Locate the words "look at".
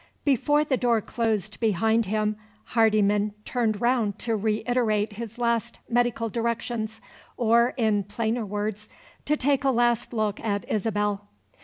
10.11-10.65